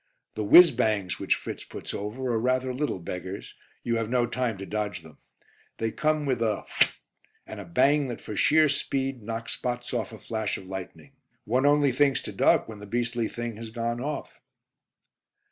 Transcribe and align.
The 0.33 0.43
"whizz 0.43 0.71
bangs" 0.71 1.19
which 1.19 1.35
Fritz 1.35 1.63
puts 1.63 1.93
over 1.93 2.31
are 2.33 2.39
rather 2.39 2.73
little 2.73 2.97
beggars; 2.97 3.53
you 3.83 3.97
have 3.97 4.09
no 4.09 4.25
time 4.25 4.57
to 4.57 4.65
dodge 4.65 5.03
them. 5.03 5.19
They 5.77 5.91
come 5.91 6.25
with 6.25 6.41
a 6.41 6.65
"phut" 6.67 6.97
and 7.45 7.59
a 7.59 7.65
bang 7.65 8.07
that 8.07 8.19
for 8.19 8.35
sheer 8.35 8.67
speed 8.67 9.21
knocks 9.21 9.53
spots 9.53 9.93
off 9.93 10.11
a 10.11 10.17
flash 10.17 10.57
of 10.57 10.65
lightning. 10.65 11.11
One 11.45 11.67
only 11.67 11.91
thinks 11.91 12.23
to 12.23 12.31
duck 12.31 12.67
when 12.67 12.79
the 12.79 12.87
beastly 12.87 13.27
thing 13.27 13.57
has 13.57 13.69
gone 13.69 14.01
off. 14.01 14.41